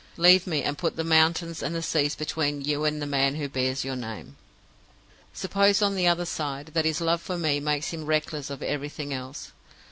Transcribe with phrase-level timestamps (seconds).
[0.17, 3.47] Leave me, and put the mountains and the seas between you and the man who
[3.47, 4.35] bears your name!'
[5.31, 9.13] "Suppose, on the other side, that his love for me makes him reckless of everything
[9.13, 9.51] else?